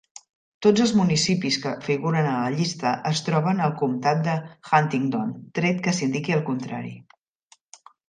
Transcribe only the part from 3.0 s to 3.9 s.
es troben al